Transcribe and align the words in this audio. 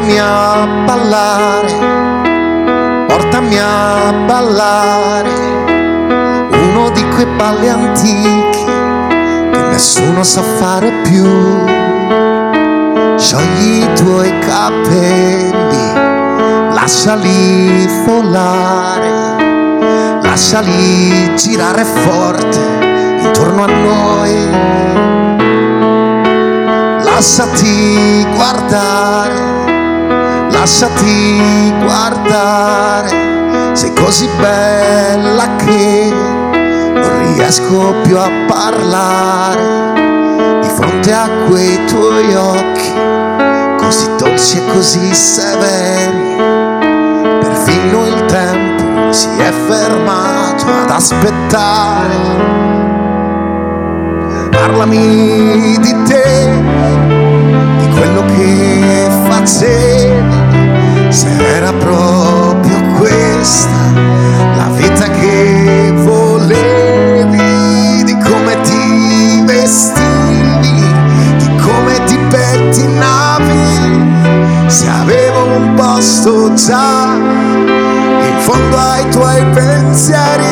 portami 0.00 0.18
a 0.18 0.66
ballare, 0.86 1.74
portami 3.06 3.58
a 3.58 4.12
ballare, 4.24 5.34
uno 6.52 6.88
di 6.90 7.06
quei 7.10 7.26
balli 7.36 7.68
antichi 7.68 8.64
che 9.52 9.60
nessuno 9.70 10.22
sa 10.22 10.42
fare 10.42 10.90
più. 11.02 11.26
Sciogli 13.18 13.82
i 13.82 13.92
tuoi 13.94 14.32
capelli, 14.38 15.92
lasciali 16.72 17.86
volare, 18.06 19.10
lasciali 20.22 21.34
girare 21.36 21.84
forte 21.84 22.58
intorno 23.20 23.64
a 23.64 23.66
noi. 23.66 24.78
Lasciati 27.02 28.26
guardare, 28.34 29.59
lasciati 30.70 31.74
guardare, 31.82 33.72
sei 33.72 33.92
così 33.92 34.28
bella 34.38 35.56
che 35.56 36.12
non 36.94 37.34
riesco 37.34 37.92
più 38.04 38.16
a 38.16 38.30
parlare. 38.46 39.98
Di 40.60 40.68
fronte 40.68 41.12
a 41.12 41.28
quei 41.48 41.84
tuoi 41.86 42.34
occhi, 42.36 42.92
così 43.78 44.08
dolci 44.16 44.58
e 44.58 44.66
così 44.72 45.12
severi, 45.12 46.36
perfino 47.40 48.06
il 48.06 48.24
tempo 48.26 49.12
si 49.12 49.28
è 49.38 49.50
fermato 49.66 50.66
ad 50.82 50.90
aspettare. 50.90 52.16
Parlami 54.50 55.78
di 55.80 56.02
te, 56.04 57.19
già 76.70 77.16
in 77.16 78.38
fondo 78.38 78.76
ai 78.78 79.08
tuoi 79.08 79.44
pensieri, 79.46 80.44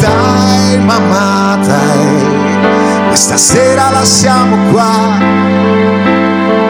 dai 0.00 0.78
mamma, 0.78 1.58
dai 1.66 2.38
Stasera 3.12 3.90
lasciamo 3.90 4.56
qua 4.72 5.18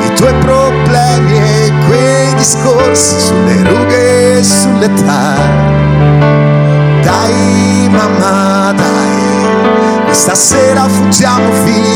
i 0.01 0.13
tuoi 0.15 0.35
problemi 0.41 1.39
e 1.39 1.73
quei 1.87 2.35
discorsi 2.35 3.21
sulle 3.21 3.63
rughe 3.63 4.39
e 4.39 4.43
sull'età. 4.43 5.35
Dai 7.03 7.89
mamma, 7.91 8.73
dai, 8.73 10.13
stasera 10.13 10.89
fuggiamo 10.89 11.53
via. 11.65 11.90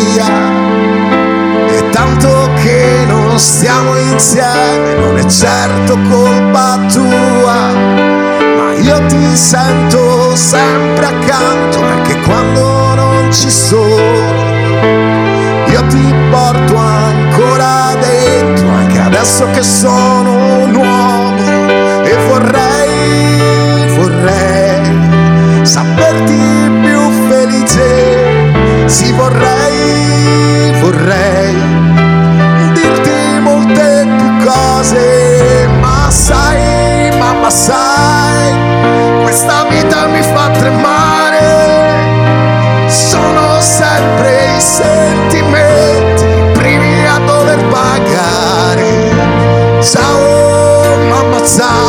Non 3.34 3.42
stiamo 3.42 3.96
insieme, 3.96 4.94
non 4.94 5.16
è 5.16 5.24
certo 5.26 5.98
colpa 6.08 6.78
tua, 6.86 7.72
ma 7.72 8.74
io 8.74 9.06
ti 9.06 9.36
sento 9.36 10.36
sempre 10.36 11.06
accanto 11.06 11.82
anche 11.82 12.16
quando 12.20 12.94
non 12.94 13.32
ci 13.32 13.50
sono 13.50 14.52
io 15.66 15.86
ti 15.88 16.14
porto 16.30 16.76
ancora 16.76 17.96
dentro, 17.98 18.68
anche 18.68 19.00
adesso 19.00 19.50
che 19.50 19.62
sono 19.64 20.33
time. 51.46 51.83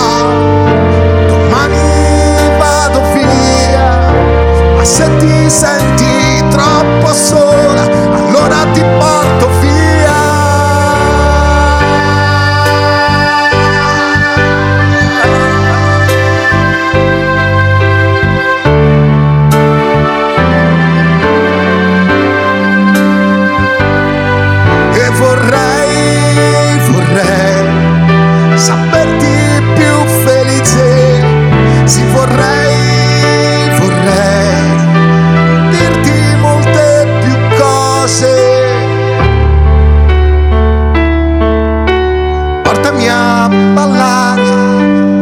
A 43.46 43.50
ballare, 43.74 45.20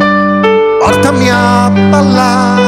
portami 0.80 1.30
a 1.30 1.70
ballare, 1.90 2.62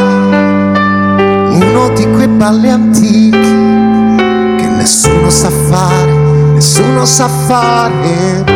uno 1.50 1.90
di 1.96 2.06
quei 2.12 2.28
balli 2.28 2.70
antichi 2.70 3.54
che 4.58 4.68
nessuno 4.68 5.30
sa 5.30 5.50
fare, 5.50 6.12
nessuno 6.54 7.06
sa 7.06 7.30
fare 7.30 8.55